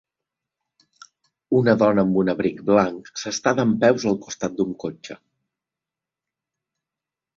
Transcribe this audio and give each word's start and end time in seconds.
Una 1.59 1.75
dona 1.83 2.05
amb 2.07 2.17
un 2.23 2.33
abric 2.33 2.63
blanc 2.71 3.11
s'està 3.25 3.53
dempeus 3.61 4.07
al 4.13 4.19
costat 4.25 4.57
d'un 4.63 4.75
cotxe. 4.85 5.23